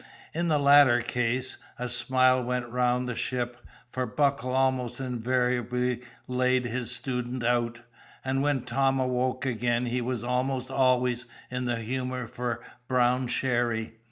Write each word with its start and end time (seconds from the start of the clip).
In 0.33 0.47
the 0.47 0.57
latter 0.57 0.99
case, 0.99 1.57
a 1.77 1.87
smile 1.87 2.43
went 2.43 2.67
round 2.69 3.07
the 3.07 3.15
ship, 3.15 3.57
for 3.91 4.07
Buckle 4.07 4.55
almost 4.55 4.99
invariably 4.99 6.01
laid 6.27 6.65
his 6.65 6.89
student 6.89 7.43
out, 7.43 7.81
and 8.25 8.41
when 8.41 8.63
Tom 8.63 8.99
awoke 8.99 9.45
again 9.45 9.85
he 9.85 10.01
was 10.01 10.23
almost 10.23 10.71
always 10.71 11.27
in 11.51 11.65
the 11.65 11.75
humour 11.75 12.25
for 12.27 12.61
brown 12.87 13.27
sherry. 13.27 13.99